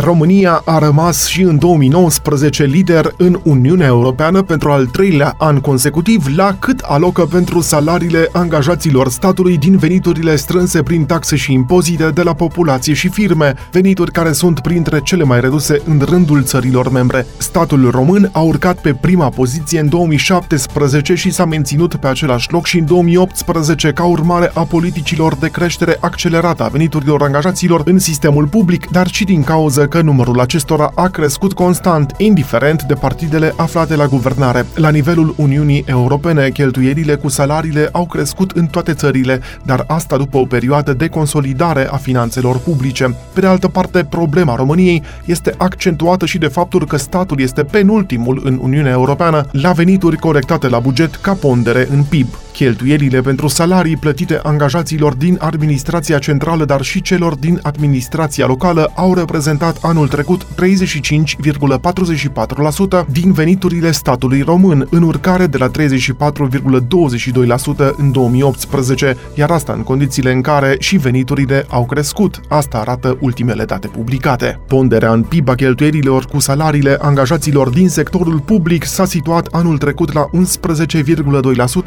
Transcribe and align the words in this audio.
România 0.00 0.62
a 0.64 0.78
rămas 0.78 1.26
și 1.26 1.42
în 1.42 1.58
2019 1.58 2.64
lider 2.64 3.14
în 3.16 3.40
Uniunea 3.42 3.86
Europeană 3.86 4.42
pentru 4.42 4.70
al 4.70 4.86
treilea 4.86 5.34
an 5.38 5.60
consecutiv 5.60 6.26
la 6.36 6.56
cât 6.58 6.80
alocă 6.80 7.22
pentru 7.22 7.60
salariile 7.60 8.28
angajaților 8.32 9.08
statului 9.08 9.58
din 9.58 9.76
veniturile 9.76 10.36
strânse 10.36 10.82
prin 10.82 11.04
taxe 11.04 11.36
și 11.36 11.52
impozite 11.52 12.10
de 12.10 12.22
la 12.22 12.34
populație 12.34 12.94
și 12.94 13.08
firme, 13.08 13.54
venituri 13.72 14.12
care 14.12 14.32
sunt 14.32 14.60
printre 14.60 15.00
cele 15.00 15.24
mai 15.24 15.40
reduse 15.40 15.80
în 15.84 16.00
rândul 16.04 16.42
țărilor 16.42 16.90
membre. 16.90 17.26
Statul 17.36 17.90
român 17.90 18.30
a 18.32 18.40
urcat 18.40 18.78
pe 18.80 18.94
prima 18.94 19.28
poziție 19.28 19.80
în 19.80 19.88
2017 19.88 21.14
și 21.14 21.30
s-a 21.30 21.44
menținut 21.44 21.96
pe 21.96 22.06
același 22.06 22.52
loc 22.52 22.66
și 22.66 22.78
în 22.78 22.86
2018 22.86 23.92
ca 23.92 24.04
urmare 24.04 24.50
a 24.54 24.62
politicilor 24.62 25.34
de 25.34 25.48
creștere 25.48 25.96
accelerată 26.00 26.64
a 26.64 26.68
veniturilor 26.68 27.22
angajaților 27.22 27.82
în 27.84 27.98
sistemul 27.98 28.46
public, 28.46 28.90
dar 28.90 29.06
și 29.06 29.24
din 29.24 29.42
cauza 29.42 29.86
că 29.88 30.00
numărul 30.00 30.40
acestora 30.40 30.90
a 30.94 31.08
crescut 31.08 31.52
constant, 31.52 32.14
indiferent 32.16 32.82
de 32.82 32.94
partidele 32.94 33.52
aflate 33.56 33.96
la 33.96 34.06
guvernare. 34.06 34.66
La 34.74 34.90
nivelul 34.90 35.34
Uniunii 35.36 35.84
Europene, 35.86 36.50
cheltuielile 36.50 37.14
cu 37.14 37.28
salariile 37.28 37.88
au 37.92 38.06
crescut 38.06 38.50
în 38.50 38.66
toate 38.66 38.92
țările, 38.92 39.40
dar 39.62 39.84
asta 39.86 40.16
după 40.16 40.36
o 40.36 40.44
perioadă 40.44 40.92
de 40.92 41.08
consolidare 41.08 41.88
a 41.90 41.96
finanțelor 41.96 42.58
publice. 42.58 43.14
Pe 43.32 43.40
de 43.40 43.46
altă 43.46 43.68
parte, 43.68 44.04
problema 44.04 44.54
României 44.54 45.02
este 45.24 45.54
accentuată 45.58 46.26
și 46.26 46.38
de 46.38 46.46
faptul 46.46 46.86
că 46.86 46.96
statul 46.96 47.40
este 47.40 47.64
penultimul 47.64 48.40
în 48.44 48.58
Uniunea 48.62 48.92
Europeană 48.92 49.46
la 49.52 49.72
venituri 49.72 50.16
corectate 50.16 50.68
la 50.68 50.78
buget 50.78 51.14
ca 51.14 51.32
pondere 51.32 51.88
în 51.90 52.02
PIB. 52.02 52.26
Cheltuielile 52.58 53.20
pentru 53.20 53.46
salarii 53.46 53.96
plătite 53.96 54.40
angajaților 54.42 55.14
din 55.14 55.36
administrația 55.40 56.18
centrală, 56.18 56.64
dar 56.64 56.82
și 56.82 57.02
celor 57.02 57.34
din 57.34 57.60
administrația 57.62 58.46
locală 58.46 58.92
au 58.94 59.14
reprezentat 59.14 59.78
anul 59.82 60.08
trecut 60.08 60.46
35,44% 60.46 60.46
din 63.10 63.32
veniturile 63.32 63.90
statului 63.90 64.42
român, 64.42 64.86
în 64.90 65.02
urcare 65.02 65.46
de 65.46 65.58
la 65.58 65.70
34,22% 65.70 65.74
în 67.96 68.12
2018, 68.12 69.16
iar 69.34 69.50
asta 69.50 69.72
în 69.72 69.82
condițiile 69.82 70.32
în 70.32 70.40
care 70.40 70.76
și 70.78 70.96
veniturile 70.96 71.66
au 71.68 71.86
crescut. 71.86 72.40
Asta 72.48 72.78
arată 72.78 73.16
ultimele 73.20 73.64
date 73.64 73.86
publicate. 73.88 74.60
Ponderea 74.66 75.12
în 75.12 75.22
PIB 75.22 75.48
a 75.48 75.54
cheltuielilor 75.54 76.24
cu 76.24 76.38
salariile 76.38 76.96
angajaților 77.00 77.68
din 77.68 77.88
sectorul 77.88 78.38
public 78.38 78.84
s-a 78.84 79.04
situat 79.04 79.46
anul 79.50 79.78
trecut 79.78 80.12
la 80.12 80.30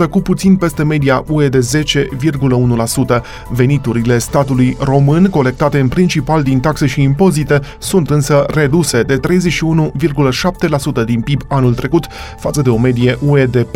11,2%, 0.03 0.09
cu 0.09 0.21
puțin 0.21 0.59
peste 0.61 0.83
media 0.83 1.23
UE 1.27 1.49
de 1.49 1.59
10,1%. 1.59 3.21
Veniturile 3.49 4.17
statului 4.17 4.77
român, 4.79 5.29
colectate 5.29 5.79
în 5.79 5.87
principal 5.87 6.43
din 6.43 6.59
taxe 6.59 6.87
și 6.87 7.01
impozite, 7.01 7.59
sunt 7.77 8.09
însă 8.09 8.45
reduse 8.47 9.01
de 9.01 9.19
31,7% 9.19 11.05
din 11.05 11.21
PIB 11.21 11.41
anul 11.47 11.73
trecut, 11.73 12.07
față 12.39 12.61
de 12.61 12.69
o 12.69 12.77
medie 12.77 13.17
UE 13.19 13.45
de 13.45 13.67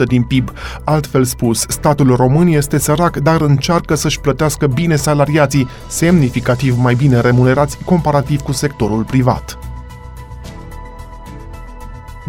46,2% 0.00 0.04
din 0.06 0.22
PIB. 0.22 0.50
Altfel 0.84 1.24
spus, 1.24 1.64
statul 1.68 2.14
român 2.16 2.46
este 2.46 2.78
sărac, 2.78 3.16
dar 3.16 3.40
încearcă 3.40 3.94
să-și 3.94 4.20
plătească 4.20 4.66
bine 4.66 4.96
salariații, 4.96 5.68
semnificativ 5.86 6.76
mai 6.78 6.94
bine 6.94 7.20
remunerați 7.20 7.78
comparativ 7.84 8.40
cu 8.40 8.52
sectorul 8.52 9.02
privat. 9.02 9.58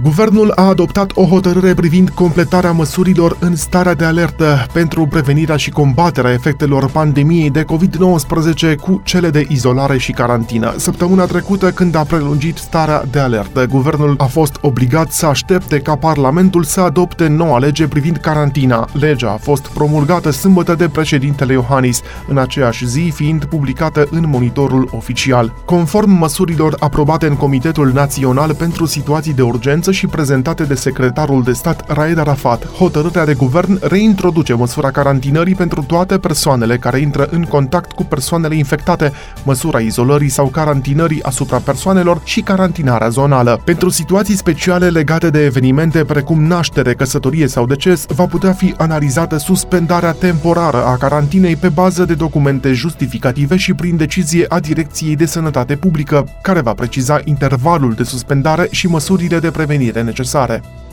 Guvernul 0.02 0.52
a 0.56 0.62
adoptat 0.62 1.12
o 1.16 1.23
hotărâre 1.23 1.73
privind 1.73 2.09
completarea 2.09 2.72
măsurilor 2.72 3.38
în 3.40 3.56
starea 3.56 3.94
de 3.94 4.06
alertă 4.06 4.66
pentru 4.73 5.06
prevenirea 5.06 5.56
și 5.56 5.70
combaterea 5.70 6.31
efectelor 6.31 6.90
pandemiei 6.90 7.50
de 7.50 7.64
COVID-19 7.64 8.75
cu 8.81 9.02
cele 9.03 9.30
de 9.30 9.45
izolare 9.50 9.98
și 9.98 10.12
carantină. 10.12 10.73
Săptămâna 10.78 11.25
trecută, 11.25 11.72
când 11.72 11.96
a 11.96 12.03
prelungit 12.03 12.57
starea 12.57 13.03
de 13.12 13.19
alertă, 13.19 13.66
guvernul 13.66 14.16
a 14.18 14.24
fost 14.24 14.57
obligat 14.62 15.12
să 15.12 15.25
aștepte 15.25 15.80
ca 15.80 15.96
Parlamentul 15.96 16.63
să 16.63 16.81
adopte 16.81 17.28
noua 17.28 17.59
lege 17.59 17.88
privind 17.88 18.18
carantina. 18.18 18.88
Legea 18.94 19.31
a 19.31 19.38
fost 19.38 19.68
promulgată 19.68 20.30
sâmbătă 20.30 20.75
de 20.75 20.90
președintele 20.90 21.53
Iohannis, 21.53 22.02
în 22.28 22.38
aceeași 22.38 22.88
zi 22.88 23.12
fiind 23.13 23.46
publicată 23.46 24.07
în 24.12 24.24
monitorul 24.28 24.90
oficial. 24.91 25.53
Conform 25.66 26.12
măsurilor 26.12 26.75
aprobate 26.80 27.28
în 27.28 27.36
Comitetul 27.36 27.91
Național 27.94 28.56
pentru 28.56 28.86
Situații 28.86 29.34
de 29.34 29.41
Urgență, 29.41 29.87
urgență 29.88 29.92
și 29.92 30.16
prezentate 30.16 30.64
de 30.64 30.75
secretarul 30.75 31.44
de 31.44 31.52
stat 31.52 31.84
Raed 31.88 32.18
Arafat. 32.18 32.68
Hotărârea 32.68 33.25
de 33.25 33.34
guvern 33.34 33.80
reintroduce 33.81 34.53
măsura 34.53 34.92
carantinării 34.92 35.56
pentru 35.56 35.81
toate 35.81 36.18
persoanele 36.18 36.78
care 36.78 37.00
intră 37.00 37.28
în 37.31 37.44
contact 37.44 37.92
cu 37.92 38.03
persoanele 38.03 38.56
infectate, 38.56 39.12
măsura 39.44 39.80
izolării 39.80 40.30
sau 40.30 40.48
carantinării 40.48 41.24
asupra 41.24 41.58
persoanelor 41.58 42.22
și 42.24 42.42
carantinarea 42.42 43.09
zonală. 43.09 43.62
Pentru 43.64 43.90
situații 43.90 44.36
speciale 44.36 44.90
legate 44.90 45.30
de 45.30 45.46
evenimente 45.46 46.04
precum 46.04 46.44
naștere, 46.44 46.94
căsătorie 46.94 47.48
sau 47.48 47.66
deces, 47.66 48.06
va 48.08 48.25
putea 48.25 48.52
fi 48.52 48.74
analizată 48.78 49.38
suspendarea 49.38 50.12
temporară 50.12 50.86
a 50.86 50.98
carantinei 50.98 51.56
pe 51.56 51.69
bază 51.69 52.06
de 52.06 52.14
documente 52.14 52.74
justificative 52.74 53.56
și 53.58 53.74
prin 53.74 53.98
decizie 53.98 54.46
a 54.50 54.59
Direcției 54.59 55.16
de 55.16 55.25
Sănătate 55.25 55.75
Publică, 55.75 56.28
care 56.42 56.62
va 56.62 56.74
preciza 56.74 57.19
intervalul 57.24 57.94
de 57.94 58.04
suspendare 58.04 58.68
și 58.72 58.88
măsurile 58.88 59.40
de 59.40 59.52
prevenire 59.52 59.76
prevenire 59.77 60.01
necesare. 60.01 60.87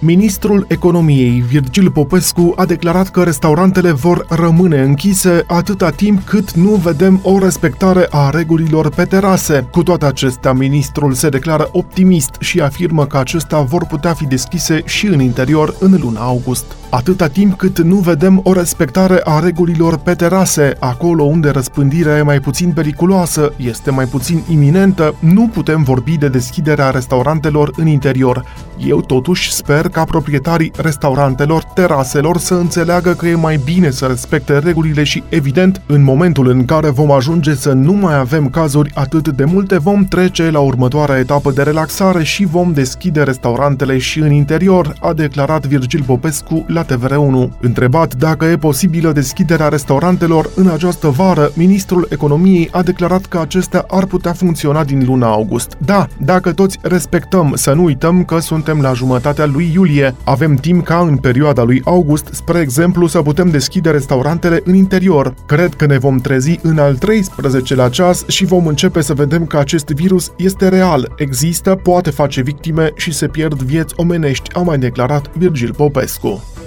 Ministrul 0.00 0.64
Economiei, 0.68 1.44
Virgil 1.48 1.90
Popescu, 1.90 2.52
a 2.56 2.64
declarat 2.64 3.08
că 3.08 3.22
restaurantele 3.22 3.90
vor 3.90 4.26
rămâne 4.28 4.82
închise 4.82 5.44
atâta 5.46 5.90
timp 5.90 6.22
cât 6.24 6.52
nu 6.52 6.70
vedem 6.70 7.20
o 7.22 7.38
respectare 7.38 8.06
a 8.10 8.30
regulilor 8.30 8.88
pe 8.90 9.04
terase. 9.04 9.68
Cu 9.70 9.82
toate 9.82 10.06
acestea, 10.06 10.52
ministrul 10.52 11.12
se 11.12 11.28
declară 11.28 11.68
optimist 11.72 12.36
și 12.40 12.60
afirmă 12.60 13.06
că 13.06 13.18
acestea 13.18 13.60
vor 13.60 13.86
putea 13.86 14.12
fi 14.12 14.26
deschise 14.26 14.82
și 14.84 15.06
în 15.06 15.20
interior 15.20 15.74
în 15.80 15.96
luna 16.00 16.20
august. 16.20 16.64
Atâta 16.90 17.28
timp 17.28 17.56
cât 17.56 17.78
nu 17.78 17.96
vedem 17.96 18.40
o 18.44 18.52
respectare 18.52 19.20
a 19.24 19.38
regulilor 19.38 19.96
pe 19.96 20.14
terase, 20.14 20.76
acolo 20.78 21.22
unde 21.22 21.48
răspândirea 21.48 22.16
e 22.16 22.22
mai 22.22 22.40
puțin 22.40 22.72
periculoasă, 22.72 23.52
este 23.56 23.90
mai 23.90 24.04
puțin 24.04 24.42
iminentă, 24.50 25.14
nu 25.18 25.48
putem 25.48 25.82
vorbi 25.82 26.16
de 26.16 26.28
deschiderea 26.28 26.90
restaurantelor 26.90 27.72
în 27.76 27.86
interior. 27.86 28.44
Eu 28.86 29.00
totuși 29.00 29.52
sper 29.52 29.87
ca 29.88 30.04
proprietarii 30.04 30.72
restaurantelor, 30.76 31.62
teraselor 31.62 32.38
să 32.38 32.54
înțeleagă 32.54 33.12
că 33.12 33.26
e 33.26 33.34
mai 33.34 33.60
bine 33.64 33.90
să 33.90 34.06
respecte 34.06 34.58
regulile 34.58 35.04
și, 35.04 35.22
evident, 35.28 35.82
în 35.86 36.02
momentul 36.02 36.48
în 36.48 36.64
care 36.64 36.90
vom 36.90 37.10
ajunge 37.10 37.54
să 37.54 37.72
nu 37.72 37.92
mai 37.92 38.18
avem 38.18 38.48
cazuri 38.48 38.90
atât 38.94 39.28
de 39.28 39.44
multe, 39.44 39.78
vom 39.78 40.04
trece 40.04 40.50
la 40.50 40.58
următoarea 40.58 41.18
etapă 41.18 41.50
de 41.50 41.62
relaxare 41.62 42.22
și 42.22 42.44
vom 42.44 42.72
deschide 42.72 43.22
restaurantele 43.22 43.98
și 43.98 44.18
în 44.18 44.32
interior, 44.32 44.94
a 45.00 45.12
declarat 45.12 45.66
Virgil 45.66 46.02
Popescu 46.06 46.64
la 46.68 46.84
TVR1. 46.84 47.60
Întrebat 47.60 48.14
dacă 48.14 48.44
e 48.44 48.56
posibilă 48.56 49.12
deschiderea 49.12 49.68
restaurantelor 49.68 50.50
în 50.54 50.68
această 50.68 51.08
vară, 51.08 51.50
ministrul 51.54 52.06
economiei 52.10 52.68
a 52.72 52.82
declarat 52.82 53.26
că 53.26 53.38
acestea 53.38 53.84
ar 53.88 54.04
putea 54.04 54.32
funcționa 54.32 54.84
din 54.84 55.04
luna 55.06 55.26
august. 55.26 55.76
Da, 55.84 56.06
dacă 56.18 56.52
toți 56.52 56.78
respectăm, 56.82 57.52
să 57.54 57.72
nu 57.72 57.84
uităm 57.84 58.24
că 58.24 58.38
suntem 58.38 58.80
la 58.80 58.92
jumătatea 58.92 59.46
lui 59.46 59.72
iulie. 59.78 60.14
Avem 60.24 60.54
timp 60.54 60.84
ca 60.84 60.98
în 60.98 61.16
perioada 61.16 61.62
lui 61.62 61.82
august, 61.84 62.28
spre 62.32 62.60
exemplu, 62.60 63.06
să 63.06 63.22
putem 63.22 63.50
deschide 63.50 63.90
restaurantele 63.90 64.60
în 64.64 64.74
interior. 64.74 65.34
Cred 65.46 65.74
că 65.74 65.86
ne 65.86 65.98
vom 65.98 66.18
trezi 66.18 66.58
în 66.62 66.78
al 66.78 66.96
13-lea 66.96 67.90
ceas 67.90 68.24
și 68.26 68.44
vom 68.44 68.66
începe 68.66 69.00
să 69.00 69.14
vedem 69.14 69.46
că 69.46 69.56
acest 69.58 69.86
virus 69.86 70.32
este 70.36 70.68
real, 70.68 71.12
există, 71.16 71.74
poate 71.74 72.10
face 72.10 72.42
victime 72.42 72.92
și 72.96 73.12
se 73.12 73.26
pierd 73.26 73.62
vieți 73.62 73.94
omenești, 73.96 74.54
a 74.54 74.60
mai 74.60 74.78
declarat 74.78 75.36
Virgil 75.36 75.74
Popescu. 75.74 76.57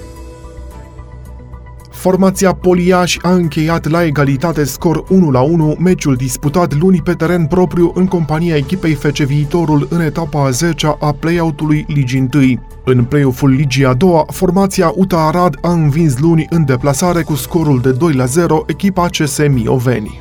Formația 2.01 2.53
Poliaș 2.53 3.17
a 3.21 3.31
încheiat 3.31 3.89
la 3.89 4.05
egalitate 4.05 4.63
scor 4.63 5.03
1-1 5.03 5.07
meciul 5.77 6.15
disputat 6.15 6.79
luni 6.79 7.01
pe 7.01 7.13
teren 7.13 7.45
propriu 7.45 7.91
în 7.95 8.07
compania 8.07 8.55
echipei 8.55 8.93
FC 8.93 9.17
Viitorul 9.17 9.87
în 9.89 10.01
etapa 10.01 10.45
a 10.45 10.49
10 10.49 10.95
a 10.99 11.15
play-out-ului 11.19 11.85
Ligii 11.87 12.29
1. 12.33 12.43
În 12.85 13.03
play-off-ul 13.03 13.49
Ligii 13.49 13.85
a 13.85 13.93
doua, 13.93 14.25
formația 14.31 14.91
UTA 14.95 15.27
Arad 15.27 15.57
a 15.61 15.71
învins 15.71 16.19
luni 16.19 16.45
în 16.49 16.65
deplasare 16.65 17.21
cu 17.21 17.35
scorul 17.35 17.81
de 17.81 17.93
2-0 17.93 17.97
echipa 18.65 19.07
CS 19.07 19.37
Mioveni. 19.47 20.20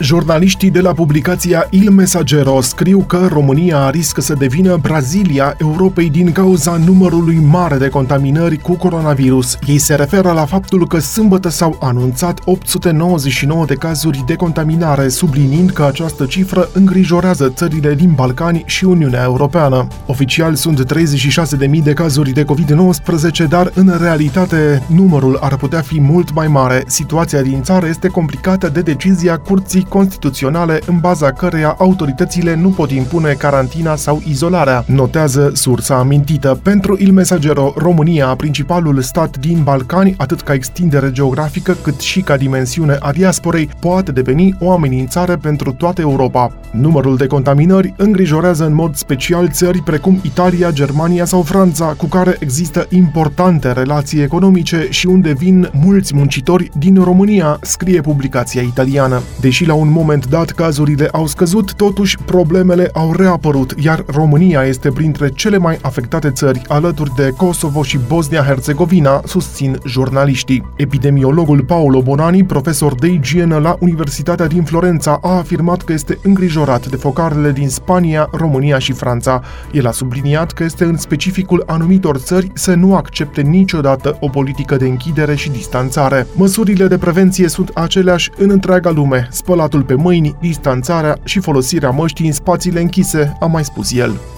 Jurnaliștii 0.00 0.70
de 0.70 0.80
la 0.80 0.92
publicația 0.92 1.66
Il 1.70 1.90
Messaggero 1.90 2.60
scriu 2.60 2.98
că 2.98 3.28
România 3.32 3.90
riscă 3.90 4.20
să 4.20 4.34
devină 4.34 4.78
Brazilia 4.82 5.54
Europei 5.58 6.10
din 6.10 6.32
cauza 6.32 6.76
numărului 6.76 7.38
mare 7.50 7.76
de 7.76 7.88
contaminări 7.88 8.58
cu 8.58 8.76
coronavirus. 8.76 9.58
Ei 9.66 9.78
se 9.78 9.94
referă 9.94 10.32
la 10.32 10.44
faptul 10.44 10.86
că 10.86 10.98
sâmbătă 10.98 11.48
s-au 11.48 11.76
anunțat 11.80 12.40
899 12.44 13.64
de 13.64 13.74
cazuri 13.74 14.22
de 14.26 14.34
contaminare, 14.34 15.08
subliniind 15.08 15.70
că 15.70 15.84
această 15.84 16.24
cifră 16.24 16.68
îngrijorează 16.72 17.48
țările 17.48 17.94
din 17.94 18.12
Balcani 18.14 18.62
și 18.66 18.84
Uniunea 18.84 19.22
Europeană. 19.22 19.86
Oficial 20.06 20.54
sunt 20.54 20.94
36.000 20.94 21.82
de 21.82 21.92
cazuri 21.92 22.30
de 22.30 22.44
COVID-19, 22.44 23.48
dar 23.48 23.70
în 23.74 23.96
realitate 24.00 24.82
numărul 24.86 25.38
ar 25.40 25.56
putea 25.56 25.80
fi 25.80 26.00
mult 26.00 26.34
mai 26.34 26.46
mare. 26.46 26.84
Situația 26.86 27.42
din 27.42 27.62
țară 27.62 27.86
este 27.86 28.08
complicată 28.08 28.68
de 28.68 28.80
decizia 28.80 29.36
Curții 29.36 29.86
constituționale 29.88 30.80
în 30.86 30.98
baza 31.00 31.32
căreia 31.32 31.76
autoritățile 31.78 32.54
nu 32.54 32.68
pot 32.68 32.90
impune 32.90 33.32
carantina 33.32 33.96
sau 33.96 34.22
izolarea, 34.28 34.84
notează 34.86 35.50
sursa 35.54 35.94
amintită. 35.94 36.60
Pentru 36.62 36.96
Il 36.98 37.12
Messaggero, 37.12 37.72
România, 37.76 38.26
principalul 38.26 39.00
stat 39.00 39.38
din 39.38 39.62
Balcani, 39.62 40.14
atât 40.18 40.40
ca 40.40 40.52
extindere 40.52 41.12
geografică 41.12 41.76
cât 41.82 42.00
și 42.00 42.20
ca 42.20 42.36
dimensiune 42.36 42.96
a 43.00 43.12
diasporei, 43.12 43.68
poate 43.80 44.12
deveni 44.12 44.56
o 44.60 44.72
amenințare 44.72 45.36
pentru 45.36 45.72
toată 45.72 46.00
Europa. 46.00 46.52
Numărul 46.70 47.16
de 47.16 47.26
contaminări 47.26 47.94
îngrijorează 47.96 48.66
în 48.66 48.74
mod 48.74 48.94
special 48.94 49.48
țări 49.50 49.82
precum 49.82 50.20
Italia, 50.22 50.70
Germania 50.70 51.24
sau 51.24 51.42
Franța, 51.42 51.84
cu 51.84 52.06
care 52.06 52.36
există 52.38 52.86
importante 52.88 53.72
relații 53.72 54.22
economice 54.22 54.86
și 54.90 55.06
unde 55.06 55.32
vin 55.32 55.70
mulți 55.72 56.14
muncitori 56.14 56.70
din 56.78 57.02
România, 57.02 57.58
scrie 57.62 58.00
publicația 58.00 58.62
italiană. 58.62 59.22
Deși 59.40 59.66
la 59.66 59.74
un 59.78 59.90
moment 59.90 60.26
dat 60.26 60.50
cazurile 60.50 61.08
au 61.12 61.26
scăzut, 61.26 61.74
totuși 61.74 62.18
problemele 62.24 62.90
au 62.92 63.12
reapărut, 63.12 63.74
iar 63.80 64.04
România 64.06 64.62
este 64.62 64.90
printre 64.90 65.28
cele 65.28 65.58
mai 65.58 65.78
afectate 65.82 66.30
țări, 66.30 66.62
alături 66.68 67.14
de 67.16 67.34
Kosovo 67.36 67.82
și 67.82 67.98
Bosnia-Herzegovina, 68.06 69.22
susțin 69.24 69.78
jurnaliștii. 69.86 70.64
Epidemiologul 70.76 71.62
Paolo 71.62 72.02
Bonani, 72.02 72.44
profesor 72.44 72.94
de 72.94 73.06
igienă 73.06 73.58
la 73.58 73.76
Universitatea 73.80 74.46
din 74.46 74.62
Florența, 74.62 75.18
a 75.22 75.36
afirmat 75.36 75.82
că 75.82 75.92
este 75.92 76.18
îngrijorat 76.22 76.86
de 76.86 76.96
focarele 76.96 77.52
din 77.52 77.68
Spania, 77.68 78.28
România 78.32 78.78
și 78.78 78.92
Franța. 78.92 79.42
El 79.72 79.86
a 79.86 79.90
subliniat 79.90 80.52
că 80.52 80.64
este 80.64 80.84
în 80.84 80.96
specificul 80.96 81.62
anumitor 81.66 82.16
țări 82.16 82.50
să 82.54 82.74
nu 82.74 82.96
accepte 82.96 83.40
niciodată 83.40 84.16
o 84.20 84.28
politică 84.28 84.76
de 84.76 84.84
închidere 84.84 85.34
și 85.34 85.50
distanțare. 85.50 86.26
Măsurile 86.36 86.86
de 86.86 86.98
prevenție 86.98 87.48
sunt 87.48 87.70
aceleași 87.74 88.30
în 88.38 88.50
întreaga 88.50 88.90
lume, 88.90 89.28
spălatul 89.68 89.96
pe 89.96 90.02
mâini, 90.02 90.36
distanțarea 90.40 91.18
și 91.24 91.40
folosirea 91.40 91.90
măștii 91.90 92.26
în 92.26 92.32
spațiile 92.32 92.80
închise, 92.80 93.36
a 93.40 93.46
mai 93.46 93.64
spus 93.64 93.92
el. 93.92 94.37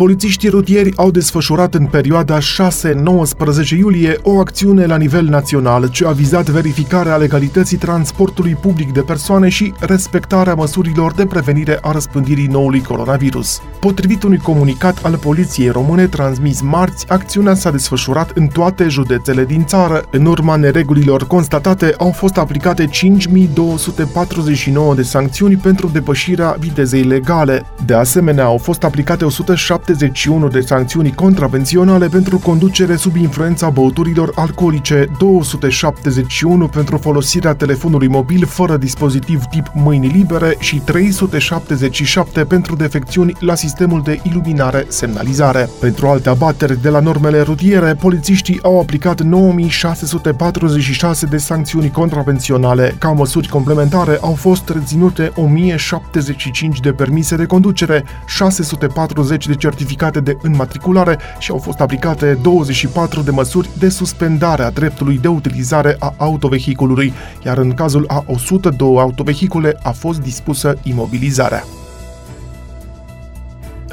Polițiștii 0.00 0.48
rutieri 0.48 0.96
au 0.96 1.10
desfășurat 1.10 1.74
în 1.74 1.86
perioada 1.86 2.38
6-19 2.38 2.42
iulie 3.78 4.18
o 4.22 4.38
acțiune 4.38 4.86
la 4.86 4.96
nivel 4.96 5.24
național 5.24 5.88
ce 5.88 6.06
a 6.06 6.10
vizat 6.10 6.48
verificarea 6.48 7.16
legalității 7.16 7.76
transportului 7.76 8.54
public 8.54 8.92
de 8.92 9.00
persoane 9.00 9.48
și 9.48 9.72
respectarea 9.80 10.54
măsurilor 10.54 11.12
de 11.12 11.26
prevenire 11.26 11.78
a 11.80 11.92
răspândirii 11.92 12.46
noului 12.46 12.80
coronavirus. 12.80 13.60
Potrivit 13.80 14.22
unui 14.22 14.38
comunicat 14.38 15.04
al 15.04 15.16
Poliției 15.16 15.68
Române 15.68 16.06
transmis 16.06 16.60
marți, 16.60 17.08
acțiunea 17.08 17.54
s-a 17.54 17.70
desfășurat 17.70 18.30
în 18.30 18.46
toate 18.46 18.88
județele 18.88 19.44
din 19.44 19.64
țară. 19.64 20.04
În 20.10 20.26
urma 20.26 20.56
neregulilor 20.56 21.26
constatate, 21.26 21.94
au 21.98 22.10
fost 22.10 22.36
aplicate 22.36 22.86
5249 22.86 24.94
de 24.94 25.02
sancțiuni 25.02 25.56
pentru 25.56 25.90
depășirea 25.92 26.56
vitezei 26.58 27.02
legale. 27.02 27.66
De 27.84 27.94
asemenea, 27.94 28.44
au 28.44 28.58
fost 28.58 28.84
aplicate 28.84 29.24
107 29.24 29.89
71 29.90 30.48
de 30.48 30.60
sancțiuni 30.60 31.12
contravenționale 31.12 32.08
pentru 32.08 32.38
conducere 32.38 32.96
sub 32.96 33.16
influența 33.16 33.70
băuturilor 33.70 34.32
alcoolice, 34.34 35.10
271 35.18 36.68
pentru 36.68 36.98
folosirea 36.98 37.54
telefonului 37.54 38.08
mobil 38.08 38.46
fără 38.46 38.76
dispozitiv 38.76 39.44
tip 39.44 39.70
mâini 39.74 40.06
libere 40.06 40.56
și 40.58 40.76
377 40.76 42.44
pentru 42.44 42.76
defecțiuni 42.76 43.36
la 43.40 43.54
sistemul 43.54 44.02
de 44.02 44.20
iluminare 44.22 44.84
semnalizare. 44.88 45.68
Pentru 45.80 46.06
alte 46.06 46.28
abateri 46.28 46.82
de 46.82 46.88
la 46.88 47.00
normele 47.00 47.40
rutiere, 47.40 47.94
polițiștii 47.94 48.58
au 48.62 48.80
aplicat 48.80 49.20
9646 49.20 51.26
de 51.26 51.36
sancțiuni 51.36 51.90
contravenționale. 51.90 52.96
Ca 52.98 53.08
măsuri 53.08 53.48
complementare 53.48 54.18
au 54.20 54.34
fost 54.34 54.68
reținute 54.68 55.32
1075 55.34 56.80
de 56.80 56.92
permise 56.92 57.36
de 57.36 57.44
conducere, 57.44 58.04
640 58.26 59.46
de 59.46 59.54
certificate 59.54 59.78
certificate 59.80 60.20
de 60.20 60.36
înmatriculare 60.42 61.18
și 61.38 61.50
au 61.50 61.58
fost 61.58 61.80
aplicate 61.80 62.38
24 62.42 63.22
de 63.22 63.30
măsuri 63.30 63.70
de 63.78 63.88
suspendare 63.88 64.62
a 64.62 64.70
dreptului 64.70 65.18
de 65.18 65.28
utilizare 65.28 65.96
a 65.98 66.14
autovehiculului, 66.16 67.12
iar 67.44 67.58
în 67.58 67.72
cazul 67.72 68.04
a 68.08 68.24
102 68.26 68.98
autovehicule 68.98 69.78
a 69.82 69.90
fost 69.90 70.20
dispusă 70.20 70.78
imobilizarea. 70.82 71.79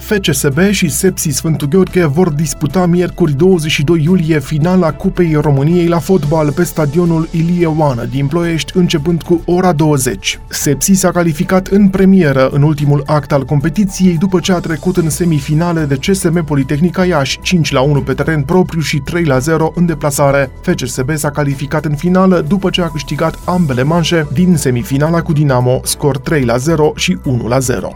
FCSB 0.08 0.60
și 0.72 0.90
Sepsi 0.90 1.30
Sfântul 1.30 1.68
Gheorghe 1.68 2.06
vor 2.06 2.30
disputa 2.30 2.86
miercuri 2.86 3.34
22 3.34 4.04
iulie 4.04 4.40
finala 4.40 4.94
Cupei 4.94 5.34
României 5.34 5.88
la 5.88 6.00
fotbal 6.00 6.52
pe 6.52 6.64
stadionul 6.64 7.28
Ilie 7.32 7.66
Oană 7.66 8.06
din 8.06 8.28
Ploiești 8.28 8.78
începând 8.78 9.22
cu 9.22 9.42
ora 9.46 9.74
20. 9.74 10.40
Sepsi 10.50 10.94
s-a 10.94 11.12
calificat 11.12 11.68
în 11.68 11.88
premieră 11.88 12.50
în 12.50 12.62
ultimul 12.62 13.04
act 13.06 13.32
al 13.32 13.44
competiției 13.44 14.18
după 14.18 14.40
ce 14.40 14.52
a 14.52 14.60
trecut 14.60 14.98
în 14.98 15.10
semifinale 15.10 15.86
de 15.86 15.96
CSM 15.96 16.44
Politehnica 16.44 17.06
Iași 17.06 17.40
5 17.42 17.72
la 17.72 17.82
1 17.82 18.02
pe 18.02 18.14
teren 18.14 18.42
propriu 18.42 18.82
și 18.82 18.98
3 18.98 19.24
la 19.24 19.38
0 19.38 19.72
în 19.76 19.86
deplasare. 19.86 20.52
FCSB 20.62 21.12
s-a 21.16 21.32
calificat 21.32 21.86
în 21.86 21.96
finală 21.96 22.42
după 22.48 22.70
ce 22.70 22.82
a 22.82 22.90
câștigat 22.90 23.40
ambele 23.46 23.84
manșe 23.84 24.28
din 24.34 24.56
semifinala 24.56 25.22
cu 25.22 25.34
Dinamo, 25.34 25.80
scor 25.84 26.18
3 26.18 26.44
la 26.44 26.58
0 26.58 26.92
și 26.96 27.18
1 27.24 27.48
la 27.48 27.60
0. 27.60 27.96